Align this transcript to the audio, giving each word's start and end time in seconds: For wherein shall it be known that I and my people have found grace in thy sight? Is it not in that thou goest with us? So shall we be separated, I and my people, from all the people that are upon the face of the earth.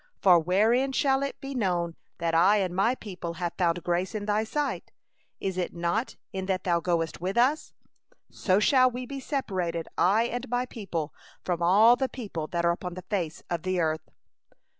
For 0.19 0.39
wherein 0.39 0.93
shall 0.93 1.21
it 1.21 1.39
be 1.39 1.53
known 1.53 1.95
that 2.17 2.33
I 2.33 2.57
and 2.57 2.75
my 2.75 2.95
people 2.95 3.33
have 3.35 3.53
found 3.55 3.83
grace 3.83 4.15
in 4.15 4.25
thy 4.25 4.43
sight? 4.43 4.89
Is 5.39 5.59
it 5.59 5.75
not 5.75 6.15
in 6.33 6.47
that 6.47 6.63
thou 6.63 6.79
goest 6.79 7.21
with 7.21 7.37
us? 7.37 7.73
So 8.31 8.59
shall 8.59 8.89
we 8.89 9.05
be 9.05 9.19
separated, 9.19 9.87
I 9.99 10.23
and 10.23 10.49
my 10.49 10.65
people, 10.65 11.13
from 11.45 11.61
all 11.61 11.95
the 11.95 12.09
people 12.09 12.47
that 12.47 12.65
are 12.65 12.71
upon 12.71 12.95
the 12.95 13.03
face 13.11 13.43
of 13.47 13.61
the 13.61 13.79
earth. 13.79 14.09